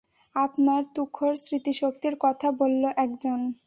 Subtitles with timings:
[0.35, 3.39] আপনার তুখোড় স্মৃতিশক্তির কথা বলল একজন।